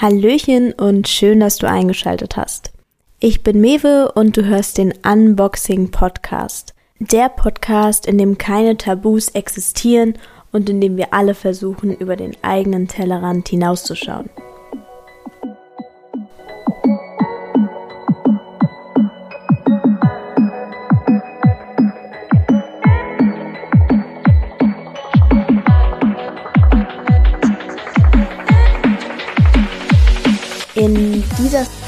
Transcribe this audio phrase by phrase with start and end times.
[0.00, 2.72] Hallöchen und schön, dass du eingeschaltet hast.
[3.18, 6.72] Ich bin Mewe und du hörst den Unboxing Podcast.
[7.00, 10.14] Der Podcast, in dem keine Tabus existieren
[10.52, 14.30] und in dem wir alle versuchen, über den eigenen Tellerrand hinauszuschauen.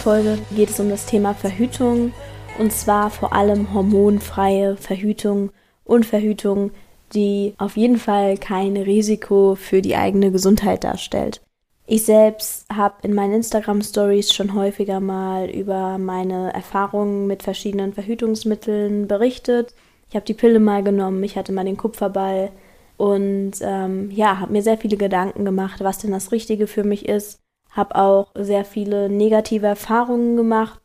[0.03, 2.13] Folge geht es um das Thema Verhütung
[2.59, 5.53] und zwar vor allem hormonfreie Verhütung
[5.85, 6.73] und Verhütung,
[7.15, 11.41] die auf jeden Fall kein Risiko für die eigene Gesundheit darstellt.
[11.87, 17.93] Ich selbst habe in meinen Instagram Stories schon häufiger mal über meine Erfahrungen mit verschiedenen
[17.93, 19.73] Verhütungsmitteln berichtet.
[20.09, 22.51] Ich habe die Pille mal genommen, ich hatte mal den Kupferball
[22.97, 27.09] und ähm, ja, habe mir sehr viele Gedanken gemacht, was denn das Richtige für mich
[27.09, 27.42] ist
[27.73, 30.81] habe auch sehr viele negative Erfahrungen gemacht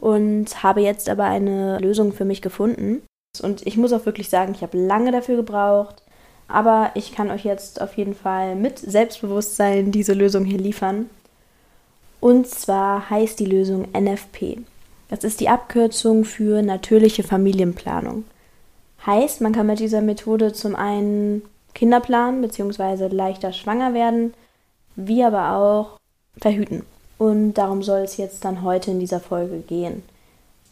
[0.00, 3.02] und habe jetzt aber eine Lösung für mich gefunden.
[3.42, 6.02] Und ich muss auch wirklich sagen, ich habe lange dafür gebraucht,
[6.46, 11.10] aber ich kann euch jetzt auf jeden Fall mit Selbstbewusstsein diese Lösung hier liefern.
[12.20, 14.58] Und zwar heißt die Lösung NFP.
[15.08, 18.24] Das ist die Abkürzung für natürliche Familienplanung.
[19.06, 21.42] Heißt, man kann mit dieser Methode zum einen
[21.74, 23.06] Kinder planen bzw.
[23.08, 24.34] leichter schwanger werden,
[24.96, 25.97] wie aber auch
[26.40, 26.84] verhüten.
[27.18, 30.02] Und darum soll es jetzt dann heute in dieser Folge gehen.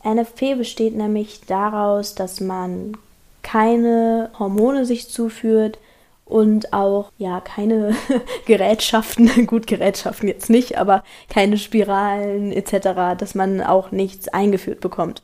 [0.05, 2.97] NFP besteht nämlich daraus, dass man
[3.43, 5.79] keine Hormone sich zuführt
[6.25, 7.95] und auch ja keine
[8.47, 15.23] Gerätschaften, gut Gerätschaften jetzt nicht, aber keine Spiralen etc., dass man auch nichts eingeführt bekommt,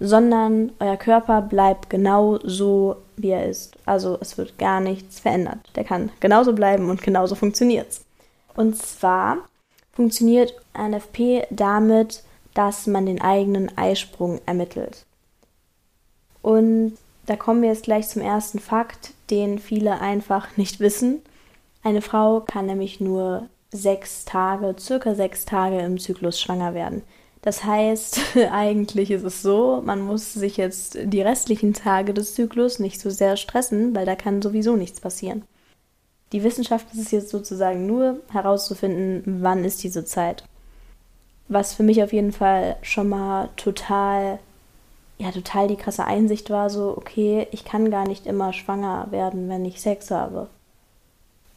[0.00, 3.76] sondern euer Körper bleibt genau so, wie er ist.
[3.86, 5.58] Also es wird gar nichts verändert.
[5.76, 8.04] Der kann genauso bleiben und genauso funktioniert's.
[8.54, 9.38] Und zwar
[9.92, 12.22] funktioniert NFP damit,
[12.54, 15.04] dass man den eigenen Eisprung ermittelt.
[16.42, 21.22] Und da kommen wir jetzt gleich zum ersten Fakt, den viele einfach nicht wissen.
[21.82, 27.02] Eine Frau kann nämlich nur sechs Tage, circa sechs Tage im Zyklus schwanger werden.
[27.42, 28.20] Das heißt,
[28.50, 33.10] eigentlich ist es so, man muss sich jetzt die restlichen Tage des Zyklus nicht so
[33.10, 35.44] sehr stressen, weil da kann sowieso nichts passieren.
[36.32, 40.44] Die Wissenschaft ist es jetzt sozusagen nur herauszufinden, wann ist diese Zeit.
[41.48, 44.38] Was für mich auf jeden Fall schon mal total,
[45.18, 49.48] ja, total die krasse Einsicht war, so, okay, ich kann gar nicht immer schwanger werden,
[49.48, 50.48] wenn ich Sex habe.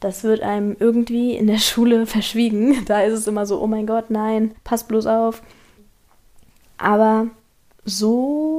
[0.00, 2.84] Das wird einem irgendwie in der Schule verschwiegen.
[2.86, 5.42] Da ist es immer so, oh mein Gott, nein, pass bloß auf.
[6.76, 7.28] Aber
[7.84, 8.53] so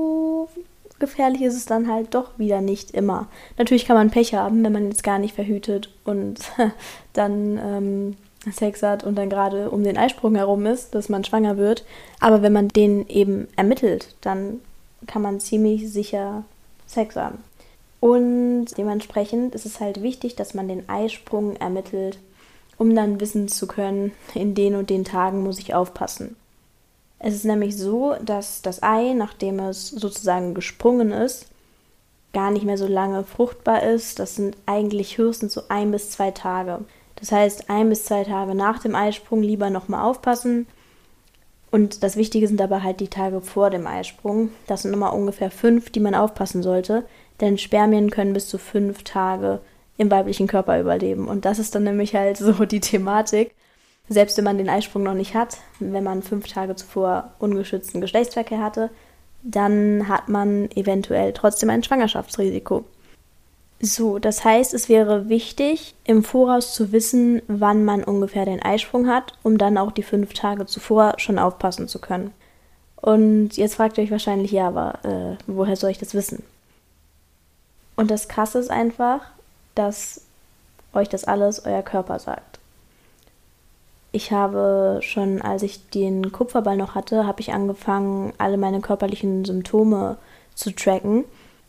[1.06, 3.28] gefährlich ist es dann halt doch wieder nicht immer.
[3.58, 6.40] Natürlich kann man Pech haben, wenn man jetzt gar nicht verhütet und
[7.14, 8.18] dann ähm,
[8.52, 11.86] Sex hat und dann gerade um den Eisprung herum ist, dass man schwanger wird.
[12.20, 14.62] Aber wenn man den eben ermittelt, dann
[15.08, 16.44] kann man ziemlich sicher
[16.86, 17.40] Sex haben.
[18.00, 22.20] Und dementsprechend ist es halt wichtig, dass man den Eisprung ermittelt,
[22.78, 26.36] um dann wissen zu können, in den und den Tagen muss ich aufpassen.
[27.28, 31.48] Es ist nämlich so, dass das Ei, nachdem es sozusagen gesprungen ist,
[32.34, 34.20] gar nicht mehr so lange fruchtbar ist.
[34.20, 36.82] Das sind eigentlich höchstens so ein bis zwei Tage.
[37.16, 40.68] Das heißt, ein bis zwei Tage nach dem Eisprung lieber nochmal aufpassen.
[41.72, 44.52] Und das Wichtige sind aber halt die Tage vor dem Eisprung.
[44.68, 47.06] Das sind nochmal ungefähr fünf, die man aufpassen sollte.
[47.42, 49.62] Denn Spermien können bis zu fünf Tage
[49.98, 51.28] im weiblichen Körper überleben.
[51.28, 53.56] Und das ist dann nämlich halt so die Thematik
[54.08, 58.62] selbst wenn man den Eisprung noch nicht hat, wenn man fünf Tage zuvor ungeschützten Geschlechtsverkehr
[58.62, 58.90] hatte,
[59.42, 62.84] dann hat man eventuell trotzdem ein Schwangerschaftsrisiko.
[63.82, 69.08] So, das heißt, es wäre wichtig, im Voraus zu wissen, wann man ungefähr den Eisprung
[69.08, 72.32] hat, um dann auch die fünf Tage zuvor schon aufpassen zu können.
[72.96, 76.42] Und jetzt fragt ihr euch wahrscheinlich, ja, aber äh, woher soll ich das wissen?
[77.96, 79.22] Und das Krasse ist einfach,
[79.76, 80.22] dass
[80.94, 82.55] euch das alles euer Körper sagt.
[84.16, 89.44] Ich habe schon, als ich den Kupferball noch hatte, habe ich angefangen, alle meine körperlichen
[89.44, 90.16] Symptome
[90.54, 91.26] zu tracken,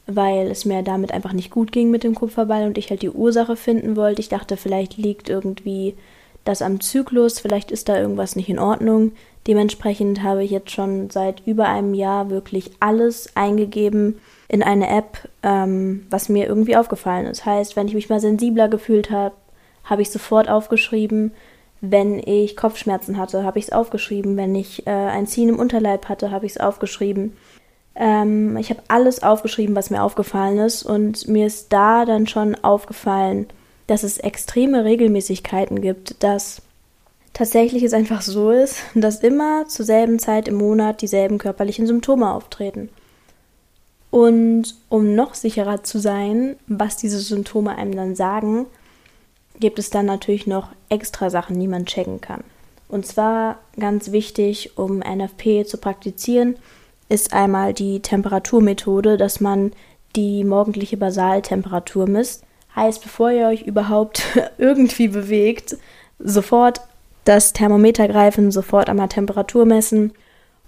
[0.06, 3.10] weil es mir damit einfach nicht gut ging mit dem Kupferball und ich halt die
[3.10, 4.20] Ursache finden wollte.
[4.20, 5.96] Ich dachte, vielleicht liegt irgendwie
[6.44, 9.10] das am Zyklus, vielleicht ist da irgendwas nicht in Ordnung.
[9.48, 15.28] Dementsprechend habe ich jetzt schon seit über einem Jahr wirklich alles eingegeben in eine App,
[15.43, 17.44] ähm, was mir irgendwie aufgefallen ist.
[17.44, 19.34] Heißt, wenn ich mich mal sensibler gefühlt habe,
[19.82, 21.32] habe ich sofort aufgeschrieben
[21.81, 24.37] wenn ich Kopfschmerzen hatte, habe ich es aufgeschrieben.
[24.37, 27.37] Wenn ich äh, ein Ziehen im Unterleib hatte, habe ich es aufgeschrieben.
[27.94, 30.82] Ähm, ich habe alles aufgeschrieben, was mir aufgefallen ist.
[30.82, 33.46] Und mir ist da dann schon aufgefallen,
[33.87, 36.62] dass es extreme Regelmäßigkeiten gibt, dass
[37.32, 42.32] tatsächlich es einfach so ist, dass immer zur selben Zeit im Monat dieselben körperlichen Symptome
[42.32, 42.88] auftreten.
[44.11, 48.67] Und um noch sicherer zu sein, was diese Symptome einem dann sagen,
[49.61, 52.44] gibt es dann natürlich noch extra Sachen, die man checken kann.
[52.88, 56.56] Und zwar ganz wichtig, um NFP zu praktizieren,
[57.08, 59.73] ist einmal die Temperaturmethode, dass man
[60.14, 62.44] die morgendliche Basaltemperatur misst.
[62.75, 64.23] Heißt, bevor ihr euch überhaupt
[64.58, 65.76] irgendwie bewegt,
[66.19, 66.81] sofort
[67.25, 70.12] das Thermometer greifen, sofort einmal Temperatur messen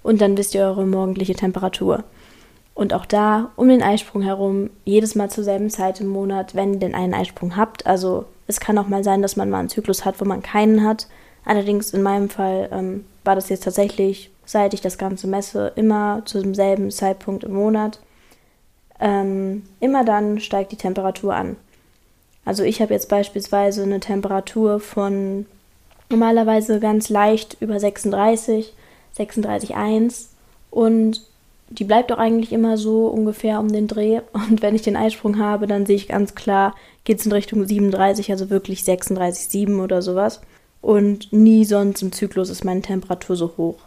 [0.02, 2.05] und dann wisst ihr eure morgendliche Temperatur.
[2.78, 6.75] Und auch da um den Eisprung herum, jedes Mal zur selben Zeit im Monat, wenn
[6.75, 7.84] ihr denn einen Eisprung habt.
[7.88, 10.84] Also es kann auch mal sein, dass man mal einen Zyklus hat, wo man keinen
[10.84, 11.08] hat.
[11.44, 16.22] Allerdings in meinem Fall ähm, war das jetzt tatsächlich, seit ich das Ganze messe, immer
[16.25, 17.98] zu demselben Zeitpunkt im Monat.
[19.00, 21.56] Ähm, immer dann steigt die Temperatur an.
[22.44, 25.46] Also ich habe jetzt beispielsweise eine Temperatur von
[26.10, 28.72] normalerweise ganz leicht über 36,
[29.16, 30.26] 36,1
[30.70, 31.26] und
[31.70, 34.20] die bleibt auch eigentlich immer so ungefähr um den Dreh.
[34.32, 36.74] Und wenn ich den Eisprung habe, dann sehe ich ganz klar,
[37.04, 40.40] geht es in Richtung 37, also wirklich 36,7 oder sowas.
[40.80, 43.78] Und nie sonst im Zyklus ist meine Temperatur so hoch.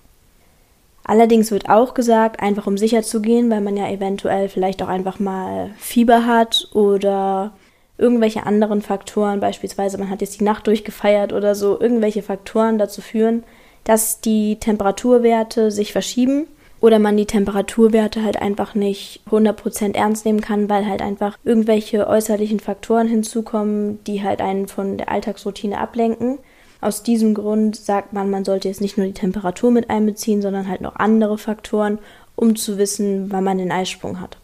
[1.04, 4.88] Allerdings wird auch gesagt, einfach um sicher zu gehen, weil man ja eventuell vielleicht auch
[4.88, 7.54] einfach mal Fieber hat oder
[7.98, 13.02] irgendwelche anderen Faktoren, beispielsweise man hat jetzt die Nacht durchgefeiert oder so, irgendwelche Faktoren dazu
[13.02, 13.44] führen,
[13.84, 16.48] dass die Temperaturwerte sich verschieben
[16.82, 22.08] oder man die Temperaturwerte halt einfach nicht 100% ernst nehmen kann, weil halt einfach irgendwelche
[22.08, 26.40] äußerlichen Faktoren hinzukommen, die halt einen von der Alltagsroutine ablenken.
[26.82, 30.68] Aus diesem Grund sagt man, man sollte jetzt nicht nur die Temperatur mit einbeziehen, sondern
[30.68, 32.00] halt noch andere Faktoren,
[32.36, 34.38] um zu wissen, wann man den Eisprung hat.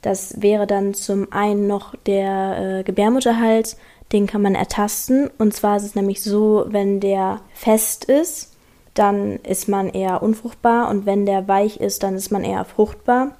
[0.00, 3.76] Das wäre dann zum einen noch der äh, Gebärmutterhals,
[4.12, 5.28] den kann man ertasten.
[5.38, 8.56] Und zwar ist es nämlich so, wenn der fest ist,
[8.94, 13.36] dann ist man eher unfruchtbar und wenn der weich ist, dann ist man eher fruchtbar.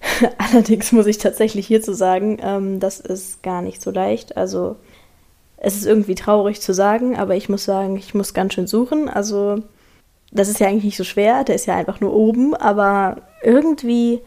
[0.38, 4.36] Allerdings muss ich tatsächlich hierzu sagen, ähm, das ist gar nicht so leicht.
[4.36, 4.76] Also
[5.56, 9.08] es ist irgendwie traurig zu sagen, aber ich muss sagen, ich muss ganz schön suchen.
[9.08, 9.62] Also
[10.32, 14.20] das ist ja eigentlich nicht so schwer, der ist ja einfach nur oben, aber irgendwie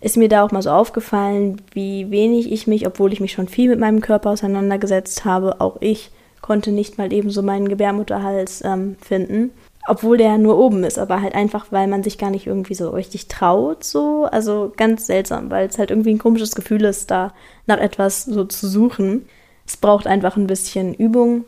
[0.00, 3.46] ist mir da auch mal so aufgefallen, wie wenig ich mich, obwohl ich mich schon
[3.46, 6.10] viel mit meinem Körper auseinandergesetzt habe, auch ich
[6.40, 9.52] konnte nicht mal eben so meinen Gebärmutterhals ähm, finden
[9.86, 12.90] obwohl der nur oben ist, aber halt einfach, weil man sich gar nicht irgendwie so
[12.90, 14.24] richtig traut, so.
[14.30, 17.32] Also ganz seltsam, weil es halt irgendwie ein komisches Gefühl ist, da
[17.66, 19.26] nach etwas so zu suchen.
[19.66, 21.44] Es braucht einfach ein bisschen Übung,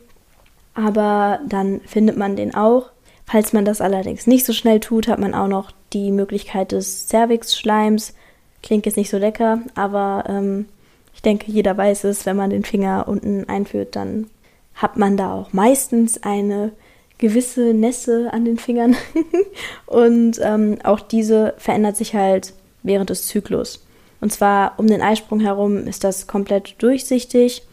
[0.73, 2.89] aber dann findet man den auch.
[3.25, 7.07] Falls man das allerdings nicht so schnell tut, hat man auch noch die Möglichkeit des
[7.07, 8.13] Cervix-Schleims.
[8.61, 10.67] Klingt jetzt nicht so lecker, aber ähm,
[11.13, 14.27] ich denke, jeder weiß es, wenn man den Finger unten einführt, dann
[14.75, 16.71] hat man da auch meistens eine
[17.17, 18.95] gewisse Nässe an den Fingern.
[19.85, 22.53] und ähm, auch diese verändert sich halt
[22.83, 23.85] während des Zyklus.
[24.21, 27.63] Und zwar um den Eisprung herum ist das komplett durchsichtig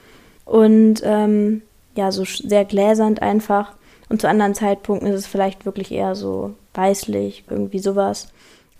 [0.45, 1.63] und ähm,
[1.95, 3.73] ja, so sehr gläsernd einfach.
[4.09, 8.29] Und zu anderen Zeitpunkten ist es vielleicht wirklich eher so weißlich, irgendwie sowas,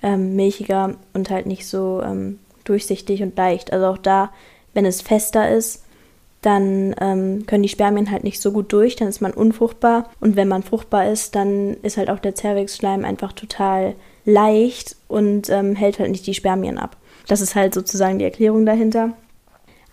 [0.03, 3.73] ähm, milchiger und halt nicht so ähm, durchsichtig und leicht.
[3.73, 4.31] Also auch da,
[4.75, 5.85] wenn es fester ist,
[6.43, 10.11] dann ähm, können die Spermien halt nicht so gut durch, dann ist man unfruchtbar.
[10.21, 13.95] Und wenn man fruchtbar ist, dann ist halt auch der Cervixschleim einfach total
[14.25, 16.97] leicht und ähm, hält halt nicht die Spermien ab.
[17.29, 19.13] Das ist halt sozusagen die Erklärung dahinter.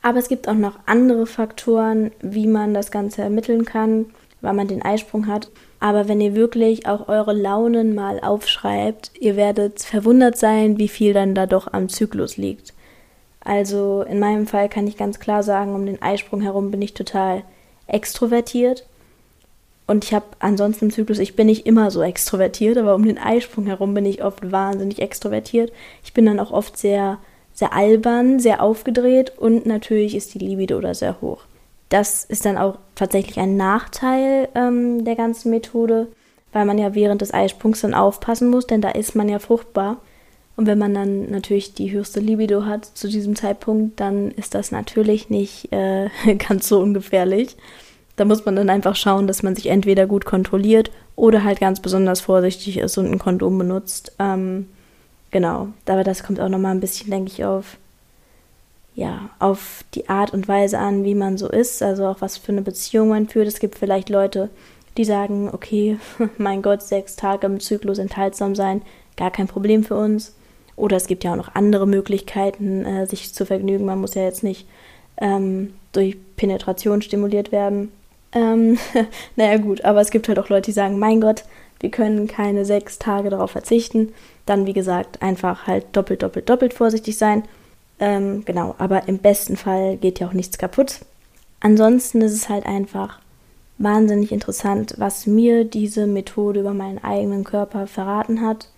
[0.02, 4.08] Aber es gibt auch noch andere Faktoren, wie man das Ganze ermitteln kann,
[4.42, 5.52] weil man den Eisprung hat.
[5.80, 11.14] Aber wenn ihr wirklich auch eure Launen mal aufschreibt, ihr werdet verwundert sein, wie viel
[11.14, 12.74] dann da doch am Zyklus liegt.
[13.42, 16.94] Also in meinem Fall kann ich ganz klar sagen, um den Eisprung herum bin ich
[16.94, 17.44] total
[17.88, 18.86] extrovertiert.
[19.88, 23.18] Und ich habe ansonsten im Zyklus, ich bin nicht immer so extrovertiert, aber um den
[23.18, 25.72] Eisprung herum bin ich oft wahnsinnig extrovertiert.
[26.04, 27.18] Ich bin dann auch oft sehr,
[27.54, 31.42] sehr albern, sehr aufgedreht und natürlich ist die Libido oder sehr hoch.
[31.90, 36.08] Das ist dann auch tatsächlich ein Nachteil ähm, der ganzen Methode,
[36.54, 39.98] weil man ja während des Eisprungs dann aufpassen muss, denn da ist man ja fruchtbar.
[40.60, 44.74] Und wenn man dann natürlich die höchste Libido hat zu diesem Zeitpunkt, dann ist das
[44.74, 47.56] natürlich nicht äh, ganz so ungefährlich.
[48.18, 51.80] Da muss man dann einfach schauen, dass man sich entweder gut kontrolliert oder halt ganz
[51.80, 54.12] besonders vorsichtig ist und ein Kondom benutzt.
[54.20, 54.68] Ähm,
[55.32, 57.78] genau, aber das kommt auch nochmal ein bisschen, denke ich, auf,
[58.96, 62.52] ja, auf die Art und Weise an, wie man so ist, also auch was für
[62.52, 63.48] eine Beziehung man führt.
[63.48, 64.50] Es gibt vielleicht Leute,
[64.98, 66.00] die sagen, okay,
[66.38, 68.82] mein Gott, sechs Tage im Zyklus enthaltsam sein,
[69.16, 70.34] gar kein Problem für uns.
[70.80, 73.86] Oder es gibt ja auch noch andere Möglichkeiten, äh, sich zu vergnügen.
[73.86, 74.68] Man muss ja jetzt nicht
[75.18, 77.92] ähm, durch Penetration stimuliert werden.
[78.32, 78.78] Ähm,
[79.36, 81.44] naja gut, aber es gibt halt auch Leute, die sagen, mein Gott,
[81.80, 84.14] wir können keine sechs Tage darauf verzichten.
[84.46, 87.44] Dann, wie gesagt, einfach halt doppelt, doppelt, doppelt vorsichtig sein.
[88.00, 91.00] Ähm, genau, aber im besten Fall geht ja auch nichts kaputt.
[91.60, 93.20] Ansonsten ist es halt einfach
[93.78, 98.70] wahnsinnig interessant, was mir diese Methode über meinen eigenen Körper verraten hat,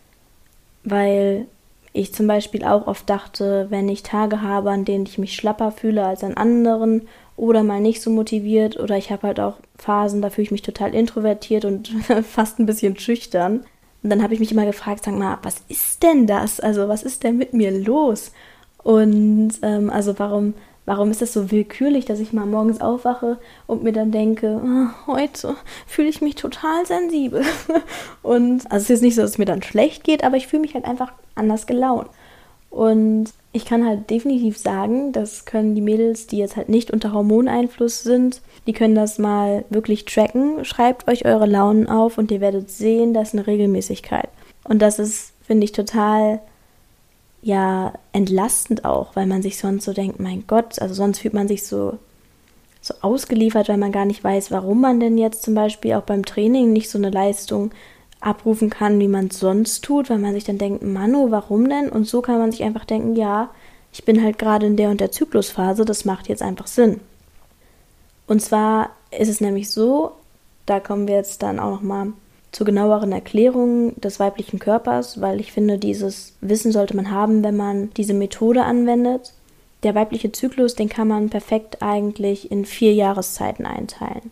[0.84, 1.46] weil
[1.93, 5.71] ich zum Beispiel auch oft dachte, wenn ich Tage habe, an denen ich mich schlapper
[5.71, 10.21] fühle als an anderen oder mal nicht so motiviert oder ich habe halt auch Phasen,
[10.21, 11.89] da fühle ich mich total introvertiert und
[12.29, 13.65] fast ein bisschen schüchtern.
[14.03, 16.60] Und dann habe ich mich immer gefragt, sag mal, was ist denn das?
[16.60, 18.31] Also was ist denn mit mir los?
[18.83, 20.53] Und ähm, also warum
[20.85, 25.13] Warum ist es so willkürlich, dass ich mal morgens aufwache und mir dann denke, oh,
[25.13, 27.43] heute fühle ich mich total sensibel.
[28.23, 30.63] Und also es ist nicht so, dass es mir dann schlecht geht, aber ich fühle
[30.63, 32.09] mich halt einfach anders gelaunt.
[32.71, 37.11] Und ich kann halt definitiv sagen, das können die Mädels, die jetzt halt nicht unter
[37.11, 40.63] Hormoneinfluss sind, die können das mal wirklich tracken.
[40.63, 44.29] Schreibt euch eure Launen auf und ihr werdet sehen, das ist eine Regelmäßigkeit.
[44.63, 46.41] Und das ist, finde ich, total
[47.41, 51.48] ja entlastend auch, weil man sich sonst so denkt, mein Gott, also sonst fühlt man
[51.48, 51.98] sich so
[52.81, 56.25] so ausgeliefert, weil man gar nicht weiß, warum man denn jetzt zum Beispiel auch beim
[56.25, 57.71] Training nicht so eine Leistung
[58.19, 61.89] abrufen kann, wie man es sonst tut, weil man sich dann denkt, Manu, warum denn?
[61.89, 63.50] Und so kann man sich einfach denken, ja,
[63.93, 67.01] ich bin halt gerade in der und der Zyklusphase, das macht jetzt einfach Sinn.
[68.27, 70.13] Und zwar ist es nämlich so,
[70.65, 72.13] da kommen wir jetzt dann auch noch mal
[72.51, 77.55] zur genaueren Erklärung des weiblichen Körpers, weil ich finde, dieses Wissen sollte man haben, wenn
[77.55, 79.34] man diese Methode anwendet.
[79.84, 84.31] Der weibliche Zyklus, den kann man perfekt eigentlich in vier Jahreszeiten einteilen.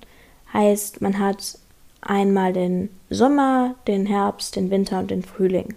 [0.54, 1.58] Heißt, man hat
[2.02, 5.76] einmal den Sommer, den Herbst, den Winter und den Frühling.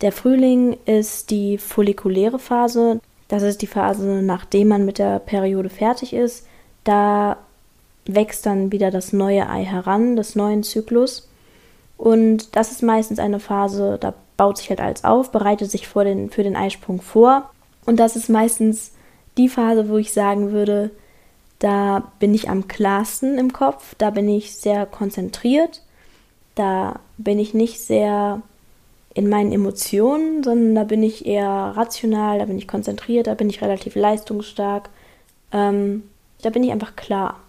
[0.00, 3.00] Der Frühling ist die follikuläre Phase.
[3.28, 6.46] Das ist die Phase, nachdem man mit der Periode fertig ist.
[6.84, 7.36] Da
[8.06, 11.28] wächst dann wieder das neue Ei heran, des neuen Zyklus.
[11.98, 16.04] Und das ist meistens eine Phase, da baut sich halt alles auf, bereitet sich vor
[16.04, 17.50] den, für den Eisprung vor.
[17.84, 18.92] Und das ist meistens
[19.36, 20.90] die Phase, wo ich sagen würde,
[21.58, 25.82] da bin ich am klarsten im Kopf, da bin ich sehr konzentriert,
[26.54, 28.42] da bin ich nicht sehr
[29.14, 33.50] in meinen Emotionen, sondern da bin ich eher rational, da bin ich konzentriert, da bin
[33.50, 34.90] ich relativ leistungsstark,
[35.52, 36.04] ähm,
[36.42, 37.40] da bin ich einfach klar.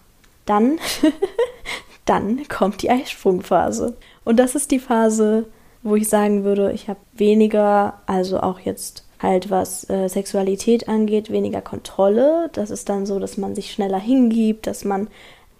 [0.46, 0.80] Dann,
[2.04, 3.96] dann kommt die Eisprungphase.
[4.24, 5.46] Und das ist die Phase,
[5.82, 11.30] wo ich sagen würde, ich habe weniger, also auch jetzt halt was äh, Sexualität angeht,
[11.30, 12.50] weniger Kontrolle.
[12.52, 15.08] Das ist dann so, dass man sich schneller hingibt, dass man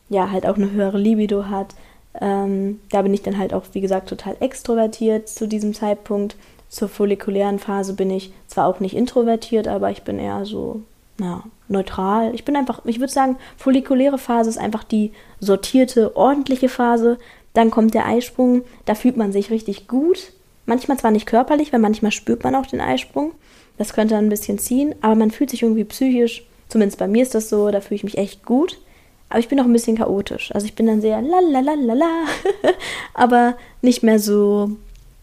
[0.08, 1.74] ja halt auch eine höhere Libido hat.
[2.20, 6.36] Ähm, da bin ich dann halt auch, wie gesagt, total extrovertiert zu diesem Zeitpunkt.
[6.68, 10.82] Zur follikulären Phase bin ich zwar auch nicht introvertiert, aber ich bin eher so,
[11.20, 12.34] na, neutral.
[12.34, 17.18] Ich bin einfach, ich würde sagen, follikuläre Phase ist einfach die sortierte, ordentliche Phase.
[17.52, 20.32] Dann kommt der Eisprung, da fühlt man sich richtig gut.
[20.64, 23.32] Manchmal zwar nicht körperlich, weil manchmal spürt man auch den Eisprung.
[23.76, 27.34] Das könnte ein bisschen ziehen, aber man fühlt sich irgendwie psychisch, zumindest bei mir ist
[27.34, 28.78] das so, da fühle ich mich echt gut.
[29.28, 30.52] Aber ich bin auch ein bisschen chaotisch.
[30.52, 31.38] Also ich bin dann sehr la
[33.14, 34.70] aber nicht mehr so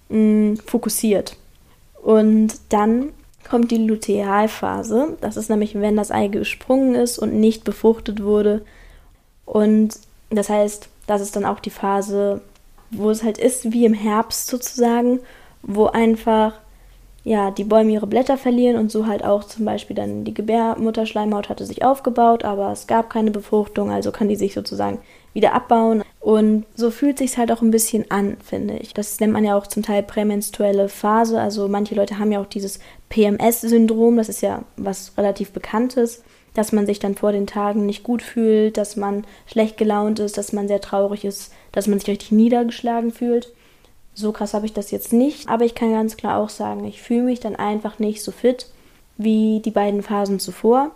[0.10, 1.36] mh, mm, fokussiert.
[2.02, 3.10] Und dann
[3.50, 5.18] kommt die Lutealphase.
[5.22, 8.64] Das ist nämlich, wenn das Ei gesprungen ist und nicht befruchtet wurde.
[9.46, 9.96] Und
[10.30, 12.42] das heißt, das ist dann auch die Phase,
[12.92, 15.20] wo es halt ist wie im Herbst sozusagen,
[15.62, 16.54] wo einfach
[17.28, 21.50] ja, die Bäume ihre Blätter verlieren und so halt auch zum Beispiel dann die Gebärmutterschleimhaut
[21.50, 25.00] hatte sich aufgebaut, aber es gab keine Befruchtung, also kann die sich sozusagen
[25.38, 26.04] wieder abbauen.
[26.20, 28.94] Und so fühlt sich halt auch ein bisschen an, finde ich.
[28.94, 31.40] Das nennt man ja auch zum Teil prämenstruelle Phase.
[31.40, 32.80] Also manche Leute haben ja auch dieses
[33.10, 36.24] PMS-Syndrom, das ist ja was relativ Bekanntes
[36.58, 40.40] dass man sich dann vor den Tagen nicht gut fühlt, dass man schlecht gelaunt ist,
[40.40, 43.54] dass man sehr traurig ist, dass man sich richtig niedergeschlagen fühlt.
[44.16, 47.00] So krass habe ich das jetzt nicht, aber ich kann ganz klar auch sagen, ich
[47.00, 48.72] fühle mich dann einfach nicht so fit
[49.18, 50.90] wie die beiden Phasen zuvor.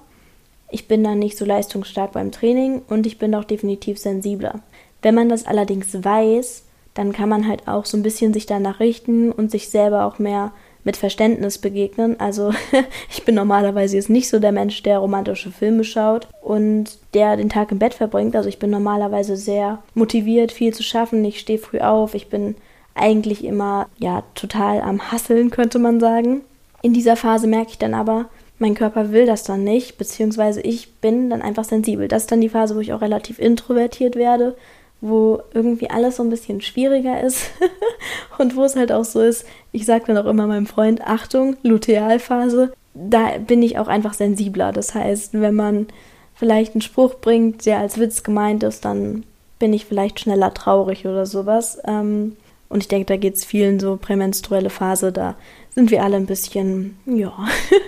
[0.72, 4.62] Ich bin dann nicht so leistungsstark beim Training und ich bin auch definitiv sensibler.
[5.02, 6.64] Wenn man das allerdings weiß,
[6.94, 10.20] dann kann man halt auch so ein bisschen sich danach richten und sich selber auch
[10.20, 10.52] mehr
[10.84, 12.20] mit Verständnis begegnen.
[12.20, 12.54] Also
[13.12, 17.50] ich bin normalerweise jetzt nicht so der Mensch, der romantische Filme schaut und der den
[17.50, 18.36] Tag im Bett verbringt.
[18.36, 21.24] Also ich bin normalerweise sehr motiviert, viel zu schaffen.
[21.24, 22.16] Ich stehe früh auf.
[22.16, 22.56] Ich bin
[22.96, 26.42] eigentlich immer ja total am Hasseln, könnte man sagen.
[26.82, 28.26] In dieser Phase merke ich dann aber,
[28.62, 32.08] mein Körper will das dann nicht, beziehungsweise ich bin dann einfach sensibel.
[32.08, 34.56] Das ist dann die Phase, wo ich auch relativ introvertiert werde,
[35.02, 37.50] wo irgendwie alles so ein bisschen schwieriger ist
[38.38, 41.58] und wo es halt auch so ist, ich sage dann auch immer meinem Freund, Achtung,
[41.64, 44.72] Lutealphase, da bin ich auch einfach sensibler.
[44.72, 45.88] Das heißt, wenn man
[46.36, 49.24] vielleicht einen Spruch bringt, der als Witz gemeint ist, dann
[49.58, 51.80] bin ich vielleicht schneller traurig oder sowas.
[51.86, 52.38] Ähm,
[52.70, 55.36] und ich denke, da geht es vielen so prämenstruelle Phase, da
[55.76, 57.34] sind wir alle ein bisschen, ja,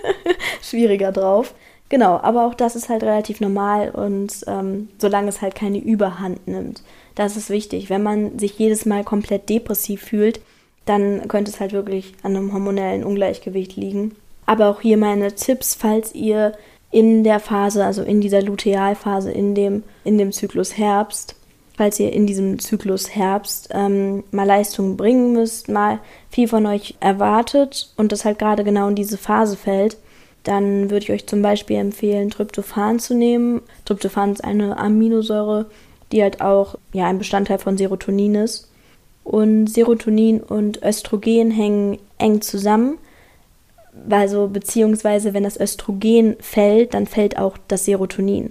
[0.62, 1.54] schwieriger drauf.
[1.88, 6.48] Genau, aber auch das ist halt relativ normal und ähm, solange es halt keine Überhand
[6.48, 6.82] nimmt.
[7.14, 7.90] Das ist wichtig.
[7.90, 10.40] Wenn man sich jedes Mal komplett depressiv fühlt,
[10.86, 14.16] dann könnte es halt wirklich an einem hormonellen Ungleichgewicht liegen.
[14.46, 16.52] Aber auch hier meine Tipps, falls ihr
[16.90, 21.36] in der Phase, also in dieser Lutealphase, in dem, in dem Zyklus Herbst,
[21.76, 25.98] falls ihr in diesem Zyklus Herbst ähm, mal Leistungen bringen müsst, mal
[26.30, 29.96] viel von euch erwartet und das halt gerade genau in diese Phase fällt,
[30.44, 33.62] dann würde ich euch zum Beispiel empfehlen, Tryptophan zu nehmen.
[33.86, 35.66] Tryptophan ist eine Aminosäure,
[36.12, 38.70] die halt auch ja, ein Bestandteil von Serotonin ist.
[39.24, 42.98] Und Serotonin und Östrogen hängen eng zusammen.
[44.10, 48.50] Also beziehungsweise wenn das Östrogen fällt, dann fällt auch das Serotonin.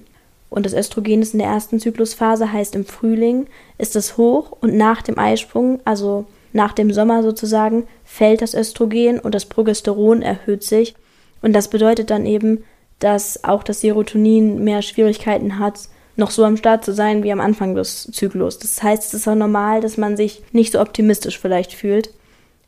[0.54, 3.48] Und das Östrogen ist in der ersten Zyklusphase, heißt im Frühling
[3.80, 9.20] ist es hoch und nach dem Eisprung, also nach dem Sommer sozusagen, fällt das Östrogen
[9.20, 10.94] und das Progesteron erhöht sich.
[11.42, 12.64] Und das bedeutet dann eben,
[13.00, 15.80] dass auch das Serotonin mehr Schwierigkeiten hat,
[16.18, 18.60] noch so am Start zu sein wie am Anfang des Zyklus.
[18.60, 22.12] Das heißt, es ist auch normal, dass man sich nicht so optimistisch vielleicht fühlt.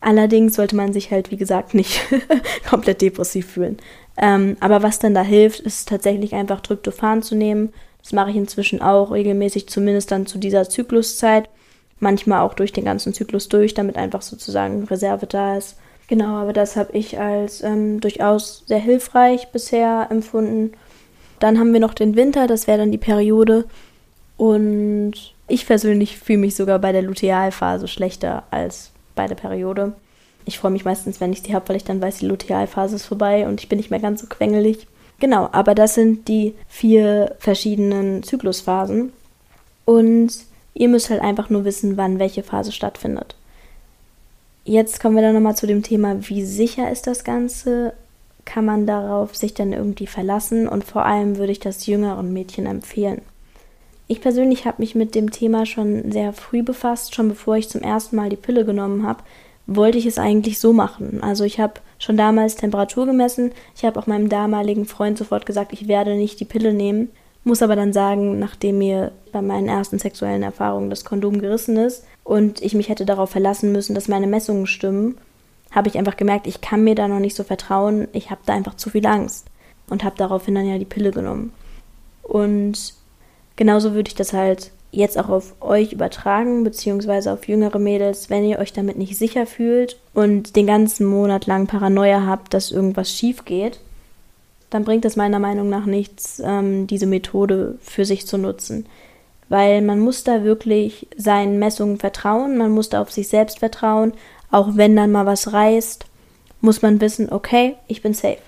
[0.01, 2.01] Allerdings sollte man sich halt, wie gesagt, nicht
[2.67, 3.77] komplett depressiv fühlen.
[4.17, 7.73] Ähm, aber was dann da hilft, ist tatsächlich einfach Tryptophan zu nehmen.
[8.01, 11.49] Das mache ich inzwischen auch regelmäßig, zumindest dann zu dieser Zykluszeit.
[11.99, 15.77] Manchmal auch durch den ganzen Zyklus durch, damit einfach sozusagen Reserve da ist.
[16.07, 20.73] Genau, aber das habe ich als ähm, durchaus sehr hilfreich bisher empfunden.
[21.39, 23.65] Dann haben wir noch den Winter, das wäre dann die Periode.
[24.37, 25.13] Und
[25.47, 29.93] ich persönlich fühle mich sogar bei der Lutealphase schlechter als bei der Periode.
[30.45, 33.05] Ich freue mich meistens, wenn ich sie habe, weil ich dann weiß, die Lutealphase ist
[33.05, 34.87] vorbei und ich bin nicht mehr ganz so quengelig.
[35.19, 39.11] Genau, aber das sind die vier verschiedenen Zyklusphasen.
[39.85, 40.31] Und
[40.73, 43.35] ihr müsst halt einfach nur wissen, wann welche Phase stattfindet.
[44.65, 47.93] Jetzt kommen wir dann nochmal zu dem Thema, wie sicher ist das Ganze?
[48.45, 50.67] Kann man darauf sich dann irgendwie verlassen?
[50.67, 53.21] Und vor allem würde ich das jüngeren Mädchen empfehlen.
[54.07, 57.81] Ich persönlich habe mich mit dem Thema schon sehr früh befasst, schon bevor ich zum
[57.81, 59.23] ersten Mal die Pille genommen habe,
[59.67, 61.21] wollte ich es eigentlich so machen.
[61.21, 63.51] Also ich habe schon damals Temperatur gemessen.
[63.75, 67.09] Ich habe auch meinem damaligen Freund sofort gesagt, ich werde nicht die Pille nehmen.
[67.43, 72.03] Muss aber dann sagen, nachdem mir bei meinen ersten sexuellen Erfahrungen das Kondom gerissen ist
[72.23, 75.17] und ich mich hätte darauf verlassen müssen, dass meine Messungen stimmen,
[75.71, 78.07] habe ich einfach gemerkt, ich kann mir da noch nicht so vertrauen.
[78.13, 79.47] Ich habe da einfach zu viel Angst
[79.89, 81.53] und habe daraufhin dann ja die Pille genommen.
[82.23, 82.93] Und
[83.55, 88.45] genauso würde ich das halt jetzt auch auf euch übertragen, beziehungsweise auf jüngere Mädels, wenn
[88.45, 93.11] ihr euch damit nicht sicher fühlt und den ganzen Monat lang Paranoia habt, dass irgendwas
[93.11, 93.79] schief geht,
[94.69, 98.85] dann bringt es meiner Meinung nach nichts, ähm, diese Methode für sich zu nutzen.
[99.47, 104.13] Weil man muss da wirklich seinen Messungen vertrauen, man muss da auf sich selbst vertrauen,
[104.51, 106.05] auch wenn dann mal was reißt,
[106.61, 108.39] muss man wissen, okay, ich bin safe.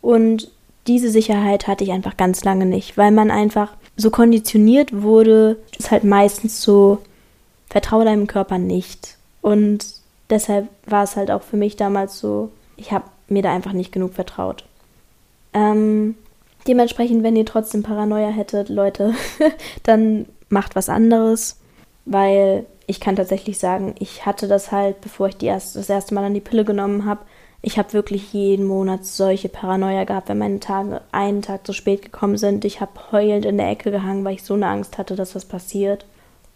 [0.00, 0.50] Und
[0.88, 5.90] diese Sicherheit hatte ich einfach ganz lange nicht, weil man einfach so konditioniert wurde, ist
[5.90, 6.98] halt meistens so,
[7.68, 9.16] vertraue deinem Körper nicht.
[9.40, 9.84] Und
[10.30, 13.92] deshalb war es halt auch für mich damals so, ich habe mir da einfach nicht
[13.92, 14.64] genug vertraut.
[15.54, 16.16] Ähm,
[16.66, 19.14] dementsprechend, wenn ihr trotzdem Paranoia hättet, Leute,
[19.82, 21.58] dann macht was anderes,
[22.04, 26.24] weil ich kann tatsächlich sagen, ich hatte das halt, bevor ich erst, das erste Mal
[26.24, 27.20] an die Pille genommen habe,
[27.62, 32.02] ich habe wirklich jeden Monat solche Paranoia gehabt, wenn meine Tage einen Tag zu spät
[32.02, 32.64] gekommen sind.
[32.64, 35.44] Ich habe heulend in der Ecke gehangen, weil ich so eine Angst hatte, dass was
[35.44, 36.04] passiert.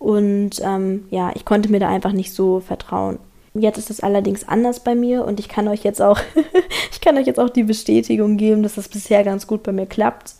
[0.00, 3.18] Und ähm, ja, ich konnte mir da einfach nicht so vertrauen.
[3.54, 6.18] Jetzt ist es allerdings anders bei mir und ich kann euch jetzt auch,
[6.90, 9.86] ich kann euch jetzt auch die Bestätigung geben, dass das bisher ganz gut bei mir
[9.86, 10.34] klappt.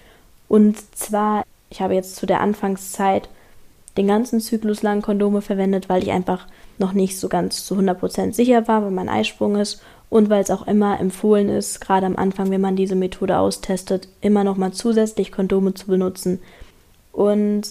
[0.49, 3.29] Und zwar, ich habe jetzt zu der Anfangszeit
[3.97, 6.47] den ganzen Zyklus lang Kondome verwendet, weil ich einfach
[6.79, 10.51] noch nicht so ganz zu 100% sicher war, weil mein Eisprung ist und weil es
[10.51, 14.73] auch immer empfohlen ist, gerade am Anfang, wenn man diese Methode austestet, immer noch mal
[14.73, 16.41] zusätzlich Kondome zu benutzen.
[17.13, 17.63] Und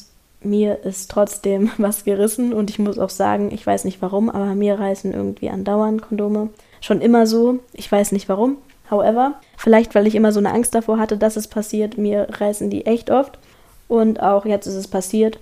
[0.41, 4.53] mir ist trotzdem was gerissen und ich muss auch sagen, ich weiß nicht warum, aber
[4.55, 6.49] mir reißen irgendwie andauernd Kondome.
[6.81, 8.57] Schon immer so, ich weiß nicht warum.
[8.91, 12.69] However, vielleicht weil ich immer so eine Angst davor hatte, dass es passiert, mir reißen
[12.69, 13.39] die echt oft
[13.87, 15.39] und auch jetzt ist es passiert.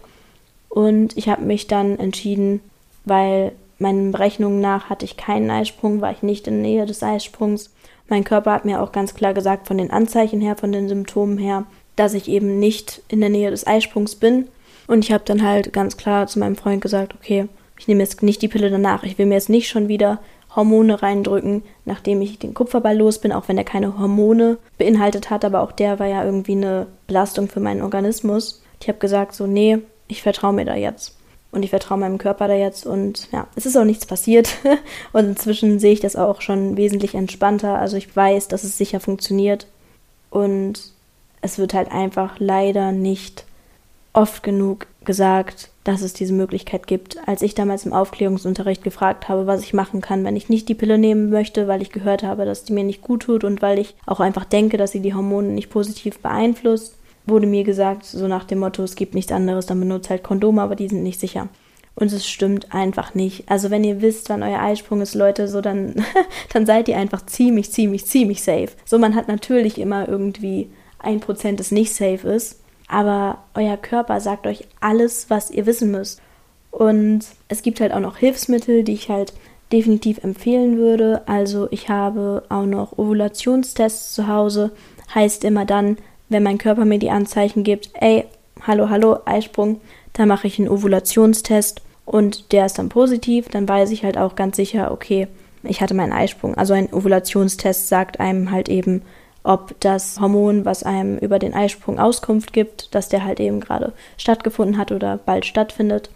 [0.70, 2.62] Und ich habe mich dann entschieden,
[3.06, 7.04] weil Meinen Berechnungen nach hatte ich keinen Eisprung, war ich nicht in der Nähe des
[7.04, 7.74] Eisprungs.
[8.08, 11.38] Mein Körper hat mir auch ganz klar gesagt, von den Anzeichen her, von den Symptomen
[11.38, 14.48] her, dass ich eben nicht in der Nähe des Eisprungs bin.
[14.88, 17.48] Und ich habe dann halt ganz klar zu meinem Freund gesagt, okay,
[17.80, 19.04] ich nehme jetzt nicht die Pille danach.
[19.04, 20.20] Ich will mir jetzt nicht schon wieder
[20.56, 25.44] Hormone reindrücken, nachdem ich den Kupferball los bin, auch wenn er keine Hormone beinhaltet hat,
[25.46, 28.62] aber auch der war ja irgendwie eine Belastung für meinen Organismus.
[28.80, 31.18] Ich habe gesagt, so, nee, ich vertraue mir da jetzt.
[31.54, 34.58] Und ich vertraue meinem Körper da jetzt und ja, es ist auch nichts passiert
[35.14, 37.78] und inzwischen sehe ich das auch schon wesentlich entspannter.
[37.78, 39.68] Also ich weiß, dass es sicher funktioniert
[40.30, 40.92] und
[41.42, 43.46] es wird halt einfach leider nicht
[44.14, 47.18] oft genug gesagt, dass es diese Möglichkeit gibt.
[47.28, 50.76] Als ich damals im Aufklärungsunterricht gefragt habe, was ich machen kann, wenn ich nicht die
[50.76, 53.80] Pille nehmen möchte, weil ich gehört habe, dass die mir nicht gut tut und weil
[53.80, 58.28] ich auch einfach denke, dass sie die Hormone nicht positiv beeinflusst, wurde mir gesagt, so
[58.28, 61.20] nach dem Motto, es gibt nichts anderes, dann benutzt halt Kondome, aber die sind nicht
[61.20, 61.48] sicher.
[61.96, 63.50] Und es stimmt einfach nicht.
[63.50, 66.04] Also wenn ihr wisst, wann euer Eisprung ist, Leute, so dann,
[66.54, 68.70] dann seid ihr einfach ziemlich, ziemlich, ziemlich safe.
[68.86, 72.58] So, man hat natürlich immer irgendwie ein Prozent, das nicht safe ist
[72.94, 76.22] aber euer Körper sagt euch alles, was ihr wissen müsst.
[76.70, 79.34] Und es gibt halt auch noch Hilfsmittel, die ich halt
[79.72, 81.22] definitiv empfehlen würde.
[81.28, 84.72] Also ich habe auch noch Ovulationstests zu Hause.
[85.14, 85.98] Heißt immer dann,
[86.34, 88.26] wenn mein Körper mir die Anzeichen gibt, ey,
[88.68, 89.80] hallo, hallo, Eisprung,
[90.12, 94.36] da mache ich einen Ovulationstest und der ist dann positiv, dann weiß ich halt auch
[94.36, 95.28] ganz sicher, okay,
[95.64, 96.56] ich hatte meinen Eisprung.
[96.56, 99.04] Also ein Ovulationstest sagt einem halt eben,
[99.44, 103.94] ob das Hormon, was einem über den Eisprung Auskunft gibt, dass der halt eben gerade
[104.18, 106.10] stattgefunden hat oder bald stattfindet,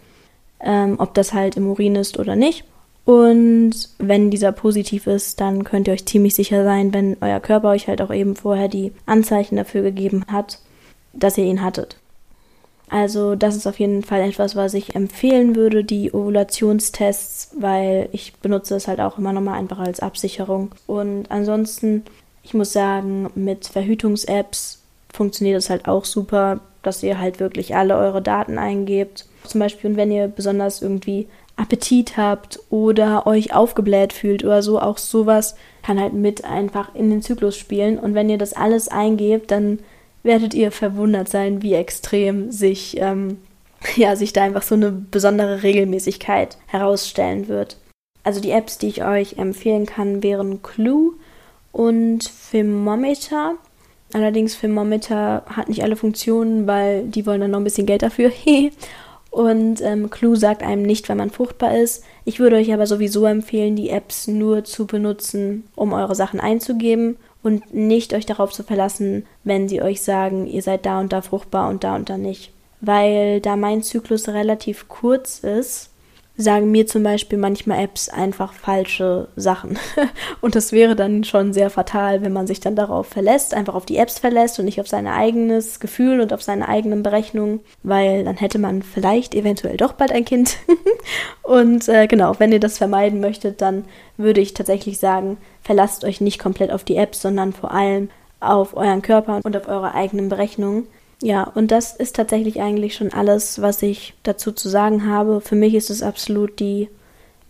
[0.60, 2.64] ähm, ob das halt im Urin ist oder nicht.
[3.08, 7.70] Und wenn dieser positiv ist, dann könnt ihr euch ziemlich sicher sein, wenn euer Körper
[7.70, 10.58] euch halt auch eben vorher die Anzeichen dafür gegeben hat,
[11.14, 11.96] dass ihr ihn hattet.
[12.90, 18.34] Also das ist auf jeden Fall etwas, was ich empfehlen würde, die Ovulationstests, weil ich
[18.36, 20.72] benutze es halt auch immer nochmal einfach als Absicherung.
[20.86, 22.04] Und ansonsten
[22.48, 27.94] ich muss sagen, mit Verhütungs-Apps funktioniert es halt auch super, dass ihr halt wirklich alle
[27.98, 29.26] eure Daten eingebt.
[29.44, 34.98] Zum Beispiel, wenn ihr besonders irgendwie Appetit habt oder euch aufgebläht fühlt oder so, auch
[34.98, 37.98] sowas kann halt mit einfach in den Zyklus spielen.
[37.98, 39.80] Und wenn ihr das alles eingebt, dann
[40.22, 43.38] werdet ihr verwundert sein, wie extrem sich, ähm,
[43.96, 47.76] ja, sich da einfach so eine besondere Regelmäßigkeit herausstellen wird.
[48.24, 51.14] Also die Apps, die ich euch empfehlen kann, wären Clue,
[51.72, 53.54] und Thermometer.
[54.12, 58.32] Allerdings Thermometer hat nicht alle Funktionen, weil die wollen dann noch ein bisschen Geld dafür.
[59.30, 62.02] und ähm, Clue sagt einem nicht, wenn man fruchtbar ist.
[62.24, 67.16] Ich würde euch aber sowieso empfehlen, die Apps nur zu benutzen, um eure Sachen einzugeben
[67.42, 71.22] und nicht euch darauf zu verlassen, wenn sie euch sagen, ihr seid da und da
[71.22, 72.52] fruchtbar und da und da nicht.
[72.80, 75.90] Weil da mein Zyklus relativ kurz ist,
[76.38, 79.76] sagen mir zum Beispiel manchmal Apps einfach falsche Sachen.
[80.40, 83.84] und das wäre dann schon sehr fatal, wenn man sich dann darauf verlässt, einfach auf
[83.84, 88.24] die Apps verlässt und nicht auf sein eigenes Gefühl und auf seine eigenen Berechnungen, weil
[88.24, 90.56] dann hätte man vielleicht eventuell doch bald ein Kind.
[91.42, 93.84] und äh, genau, wenn ihr das vermeiden möchtet, dann
[94.16, 98.76] würde ich tatsächlich sagen, verlasst euch nicht komplett auf die Apps, sondern vor allem auf
[98.76, 100.86] euren Körper und auf eure eigenen Berechnungen
[101.20, 105.40] ja, und das ist tatsächlich eigentlich schon alles, was ich dazu zu sagen habe.
[105.40, 106.88] Für mich ist es absolut die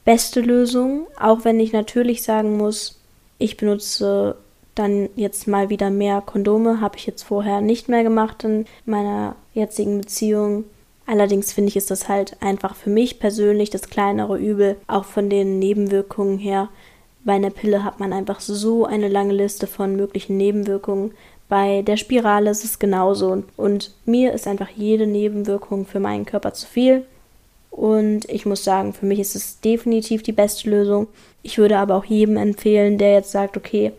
[0.05, 2.99] beste Lösung, auch wenn ich natürlich sagen muss,
[3.39, 4.37] ich benutze
[4.75, 9.37] dann jetzt mal wieder mehr Kondome, habe ich jetzt vorher nicht mehr gemacht in meiner
[9.53, 10.65] jetzigen Beziehung.
[11.07, 15.29] Allerdings finde ich, ist das halt einfach für mich persönlich das kleinere Übel, auch von
[15.29, 16.69] den Nebenwirkungen her.
[17.25, 21.13] Bei einer Pille hat man einfach so eine lange Liste von möglichen Nebenwirkungen.
[21.49, 23.43] Bei der Spirale ist es genauso.
[23.57, 27.05] Und mir ist einfach jede Nebenwirkung für meinen Körper zu viel.
[27.71, 31.07] Und ich muss sagen, für mich ist es definitiv die beste Lösung.
[31.43, 33.93] Ich würde aber auch jedem empfehlen, der jetzt sagt, okay,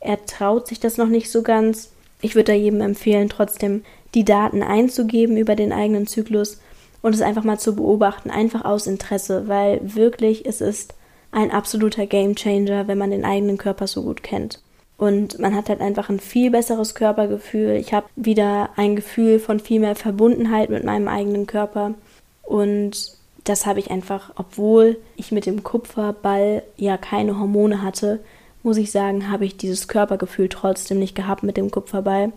[0.00, 1.90] er traut sich das noch nicht so ganz.
[2.20, 6.60] Ich würde da jedem empfehlen, trotzdem die Daten einzugeben über den eigenen Zyklus
[7.02, 10.94] und es einfach mal zu beobachten, einfach aus Interesse, weil wirklich es ist
[11.32, 14.60] ein absoluter Gamechanger, wenn man den eigenen Körper so gut kennt.
[14.96, 17.72] Und man hat halt einfach ein viel besseres Körpergefühl.
[17.72, 21.94] Ich habe wieder ein Gefühl von viel mehr Verbundenheit mit meinem eigenen Körper.
[22.42, 28.20] Und das habe ich einfach, obwohl ich mit dem Kupferball ja keine Hormone hatte,
[28.62, 32.32] muss ich sagen, habe ich dieses Körpergefühl trotzdem nicht gehabt mit dem Kupferball.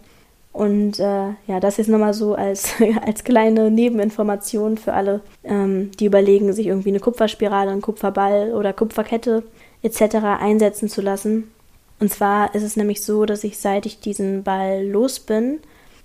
[0.51, 2.73] Und äh, ja, das ist nochmal so als,
[3.05, 8.73] als kleine Nebeninformation für alle, ähm, die überlegen, sich irgendwie eine Kupferspirale, einen Kupferball oder
[8.73, 9.43] Kupferkette
[9.83, 10.15] etc.
[10.39, 11.51] einsetzen zu lassen.
[11.99, 15.59] Und zwar ist es nämlich so, dass ich seit ich diesen Ball los bin,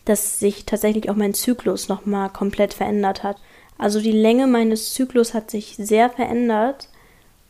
[0.05, 3.37] dass sich tatsächlich auch mein Zyklus nochmal komplett verändert hat.
[3.79, 6.89] Also die Länge meines Zyklus hat sich sehr verändert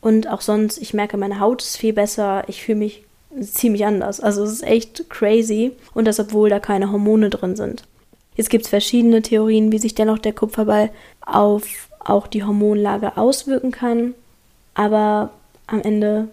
[0.01, 3.05] und auch sonst, ich merke, meine Haut ist viel besser, ich fühle mich
[3.41, 4.21] ziemlich anders.
[4.21, 7.85] Also es ist echt crazy und das obwohl da keine Hormone drin sind.
[8.35, 10.91] Jetzt gibt es verschiedene Theorien, wie sich dennoch der Kupferball
[11.25, 11.65] auf
[12.01, 14.15] auch die Hormonlage auswirken kann,
[14.75, 15.31] aber
[15.67, 16.29] am Ende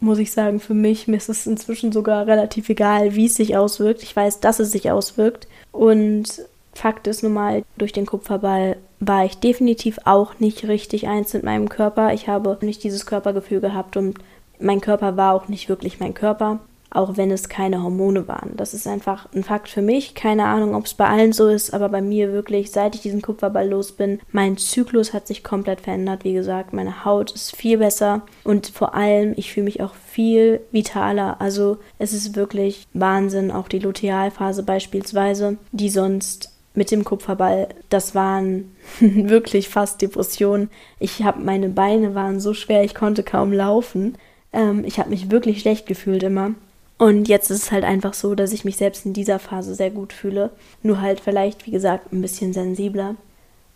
[0.00, 3.56] muss ich sagen, für mich, mir ist es inzwischen sogar relativ egal, wie es sich
[3.56, 4.02] auswirkt.
[4.02, 5.48] Ich weiß, dass es sich auswirkt.
[5.72, 11.32] Und Fakt ist nun mal, durch den Kupferball war ich definitiv auch nicht richtig eins
[11.32, 12.12] mit meinem Körper.
[12.12, 14.18] Ich habe nicht dieses Körpergefühl gehabt und
[14.60, 18.56] mein Körper war auch nicht wirklich mein Körper auch wenn es keine Hormone waren.
[18.56, 20.14] Das ist einfach ein Fakt für mich.
[20.14, 23.22] Keine Ahnung, ob es bei allen so ist, aber bei mir wirklich, seit ich diesen
[23.22, 26.24] Kupferball los bin, mein Zyklus hat sich komplett verändert.
[26.24, 30.60] Wie gesagt, meine Haut ist viel besser und vor allem, ich fühle mich auch viel
[30.72, 31.40] vitaler.
[31.40, 38.14] Also es ist wirklich Wahnsinn, auch die Lutealphase beispielsweise, die sonst mit dem Kupferball, das
[38.14, 40.70] waren wirklich fast Depressionen.
[40.98, 44.16] Ich habe meine Beine waren so schwer, ich konnte kaum laufen.
[44.52, 46.54] Ähm, ich habe mich wirklich schlecht gefühlt immer.
[46.98, 49.90] Und jetzt ist es halt einfach so, dass ich mich selbst in dieser Phase sehr
[49.90, 50.50] gut fühle.
[50.82, 53.14] Nur halt vielleicht, wie gesagt, ein bisschen sensibler.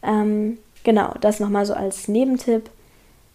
[0.03, 2.69] Ähm, genau, das nochmal so als Nebentipp.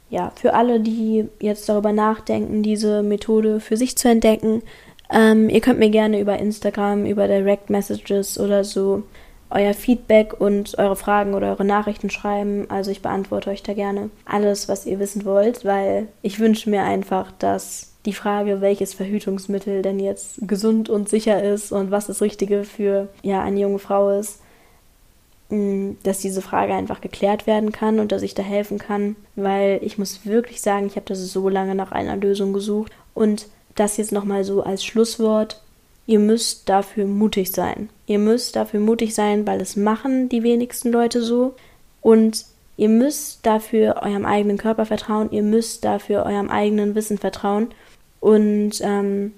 [0.09, 4.61] Ja, für alle, die jetzt darüber nachdenken, diese Methode für sich zu entdecken,
[5.09, 9.03] ähm, ihr könnt mir gerne über Instagram, über Direct Messages oder so
[9.49, 12.69] euer Feedback und eure Fragen oder eure Nachrichten schreiben.
[12.69, 16.83] Also ich beantworte euch da gerne alles, was ihr wissen wollt, weil ich wünsche mir
[16.83, 22.21] einfach, dass die Frage, welches Verhütungsmittel denn jetzt gesund und sicher ist und was das
[22.21, 24.39] Richtige für ja, eine junge Frau ist,
[25.49, 29.79] mm, dass diese Frage einfach geklärt werden kann und dass ich da helfen kann, weil
[29.83, 33.97] ich muss wirklich sagen, ich habe das so lange nach einer Lösung gesucht und das
[33.97, 35.61] jetzt nochmal so als Schlusswort.
[36.05, 37.89] Ihr müsst dafür mutig sein.
[38.05, 41.55] Ihr müsst dafür mutig sein, weil es machen die wenigsten Leute so.
[42.01, 42.45] Und
[42.77, 45.29] ihr müsst dafür eurem eigenen Körper vertrauen.
[45.31, 47.67] Ihr müsst dafür eurem eigenen Wissen vertrauen.
[48.19, 49.33] Und ähm,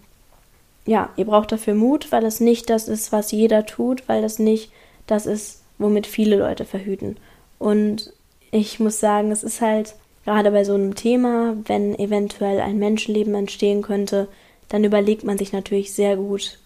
[0.86, 4.39] ja, ihr braucht dafür Mut, weil es nicht das ist, was jeder tut, weil das
[4.39, 4.72] nicht
[5.08, 7.18] das ist, womit viele Leute verhüten.
[7.58, 8.13] Und
[8.52, 13.36] ich muss sagen, es ist halt gerade bei so einem Thema, wenn eventuell ein Menschenleben
[13.36, 14.28] entstehen könnte,
[14.68, 16.60] dann überlegt man sich natürlich sehr gut,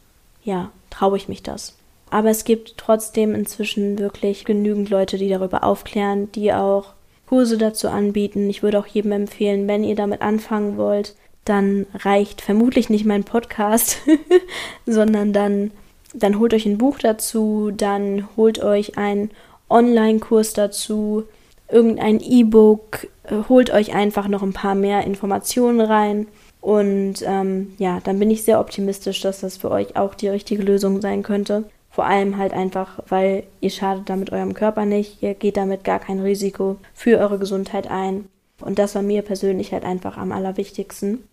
[0.44, 1.76] ja, traue ich mich das.
[2.10, 6.94] Aber es gibt trotzdem inzwischen wirklich genügend Leute, die darüber aufklären, die auch
[7.28, 8.50] Kurse dazu anbieten.
[8.50, 13.24] Ich würde auch jedem empfehlen, wenn ihr damit anfangen wollt, dann reicht vermutlich nicht mein
[13.24, 13.98] Podcast,
[14.86, 15.72] sondern dann,
[16.14, 19.32] dann holt euch ein Buch dazu, dann holt euch einen
[19.70, 21.24] Online-Kurs dazu,
[21.70, 26.28] irgendein E-Book, äh, holt euch einfach noch ein paar mehr Informationen rein.
[26.62, 30.64] Und ähm, ja, dann bin ich sehr optimistisch, dass das für euch auch die richtige
[30.64, 31.66] Lösung sein könnte.
[31.90, 36.00] Vor allem halt einfach, weil ihr schadet damit eurem Körper nicht, ihr geht damit gar
[36.00, 38.30] kein Risiko für eure Gesundheit ein.
[38.62, 41.28] Und das war mir persönlich halt einfach am allerwichtigsten.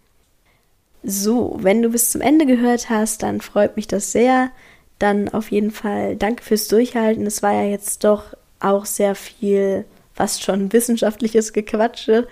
[1.02, 4.50] So, wenn du bis zum Ende gehört hast, dann freut mich das sehr.
[4.98, 7.26] Dann auf jeden Fall danke fürs Durchhalten.
[7.26, 12.28] Es war ja jetzt doch auch sehr viel, fast schon wissenschaftliches Gequatsche.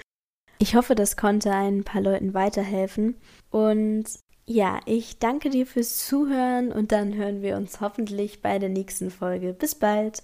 [0.58, 3.16] Ich hoffe, das konnte ein paar Leuten weiterhelfen.
[3.50, 4.04] Und
[4.44, 9.10] ja, ich danke dir fürs Zuhören und dann hören wir uns hoffentlich bei der nächsten
[9.10, 9.52] Folge.
[9.52, 10.22] Bis bald.